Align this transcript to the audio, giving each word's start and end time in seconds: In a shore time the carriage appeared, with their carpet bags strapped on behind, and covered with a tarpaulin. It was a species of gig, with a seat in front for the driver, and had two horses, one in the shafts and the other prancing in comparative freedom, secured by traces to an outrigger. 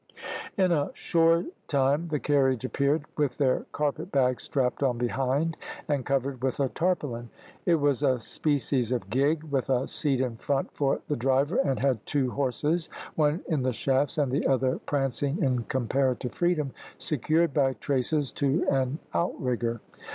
In 0.57 0.71
a 0.71 0.89
shore 0.95 1.45
time 1.67 2.07
the 2.07 2.19
carriage 2.19 2.65
appeared, 2.65 3.03
with 3.15 3.37
their 3.37 3.67
carpet 3.71 4.11
bags 4.11 4.41
strapped 4.41 4.81
on 4.81 4.97
behind, 4.97 5.57
and 5.87 6.03
covered 6.03 6.41
with 6.41 6.59
a 6.59 6.69
tarpaulin. 6.69 7.29
It 7.67 7.75
was 7.75 8.01
a 8.01 8.19
species 8.19 8.91
of 8.91 9.11
gig, 9.11 9.43
with 9.43 9.69
a 9.69 9.87
seat 9.87 10.19
in 10.19 10.37
front 10.37 10.73
for 10.73 11.01
the 11.07 11.15
driver, 11.15 11.57
and 11.57 11.79
had 11.79 12.03
two 12.07 12.31
horses, 12.31 12.89
one 13.13 13.41
in 13.47 13.61
the 13.61 13.73
shafts 13.73 14.17
and 14.17 14.31
the 14.31 14.47
other 14.47 14.79
prancing 14.87 15.37
in 15.43 15.65
comparative 15.65 16.31
freedom, 16.31 16.71
secured 16.97 17.53
by 17.53 17.73
traces 17.73 18.31
to 18.31 18.65
an 18.71 18.97
outrigger. 19.13 19.81